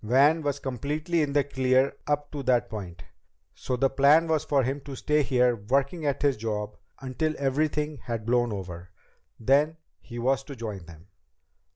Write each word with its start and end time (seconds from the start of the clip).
Van 0.03 0.41
was 0.41 0.57
completely 0.57 1.21
in 1.21 1.31
the 1.33 1.43
clear 1.43 1.95
up 2.07 2.31
to 2.31 2.41
that 2.41 2.71
point, 2.71 3.03
so 3.53 3.75
the 3.77 3.87
plan 3.87 4.27
was 4.27 4.43
for 4.43 4.63
him 4.63 4.81
to 4.81 4.95
stay 4.95 5.21
here 5.21 5.55
working 5.69 6.07
at 6.07 6.23
his 6.23 6.37
job 6.37 6.75
until 7.01 7.35
everything 7.37 7.97
had 8.05 8.25
blown 8.25 8.51
over. 8.51 8.89
Then 9.39 9.77
he 9.99 10.17
was 10.17 10.43
to 10.45 10.55
join 10.55 10.87
them. 10.87 11.07